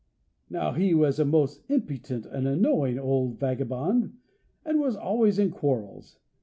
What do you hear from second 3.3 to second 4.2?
vagabond,